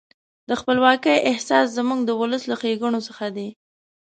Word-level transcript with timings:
د 0.49 0.51
خپلواکۍ 0.61 1.17
احساس 1.29 1.67
زموږ 1.77 1.99
د 2.05 2.11
ولس 2.21 2.43
له 2.51 2.55
ښېګڼو 2.61 2.99
څخه 3.07 3.25
دی. 3.35 3.47